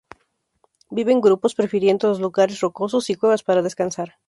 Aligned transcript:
Vive 0.89 1.11
en 1.11 1.21
grupos, 1.21 1.53
prefiriendo 1.53 2.07
los 2.07 2.19
lugares 2.19 2.59
rocosos 2.61 3.07
y 3.11 3.13
cuevas 3.13 3.43
para 3.43 3.61
descansar. 3.61 4.15